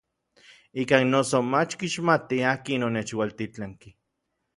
[0.83, 3.93] Ikan noso mach kixmatij akin onechualtitlanki.